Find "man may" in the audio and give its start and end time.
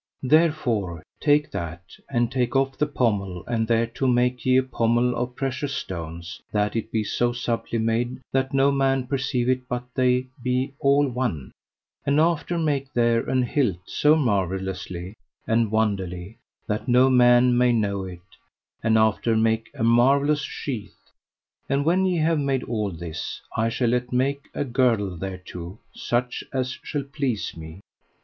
17.07-17.71